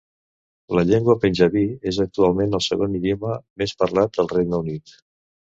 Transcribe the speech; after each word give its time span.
La 0.77 0.83
llengua 0.91 1.15
panjabi 1.25 1.63
és 1.93 2.01
actualment 2.05 2.57
el 2.61 2.63
segon 2.71 2.97
idioma 3.01 3.37
més 3.63 3.77
parlat 3.83 4.21
al 4.25 4.35
Regne 4.37 4.65
Unit. 4.67 4.99